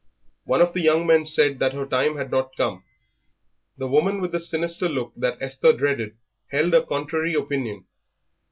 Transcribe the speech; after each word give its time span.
One 0.45 0.61
of 0.63 0.73
the 0.73 0.81
young 0.81 1.05
men 1.05 1.25
said 1.25 1.59
that 1.59 1.73
her 1.73 1.85
time 1.85 2.17
had 2.17 2.31
not 2.31 2.57
come. 2.57 2.83
The 3.77 3.87
woman 3.87 4.19
with 4.19 4.31
the 4.31 4.39
sinister 4.39 4.89
look 4.89 5.13
that 5.13 5.37
Esther 5.39 5.73
dreaded, 5.73 6.17
held 6.47 6.73
a 6.73 6.83
contrary 6.83 7.35
opinion. 7.35 7.85